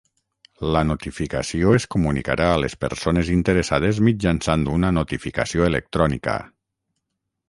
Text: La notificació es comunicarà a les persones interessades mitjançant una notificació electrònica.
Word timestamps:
La 0.75 0.79
notificació 0.91 1.73
es 1.79 1.85
comunicarà 1.95 2.47
a 2.53 2.57
les 2.63 2.75
persones 2.85 3.29
interessades 3.35 3.99
mitjançant 4.09 4.63
una 4.77 4.91
notificació 5.01 5.69
electrònica. 5.71 6.35